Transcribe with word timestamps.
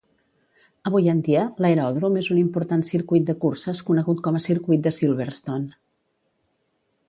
Avui 0.91 1.09
en 1.11 1.19
dia, 1.27 1.43
l'aeròdrom 1.65 2.17
és 2.23 2.31
un 2.35 2.41
important 2.45 2.83
circuit 2.89 3.29
de 3.29 3.37
curses 3.45 3.85
conegut 3.91 4.25
com 4.29 4.39
a 4.41 4.45
circuit 4.49 4.85
de 4.89 4.97
Silverstone. 4.99 5.71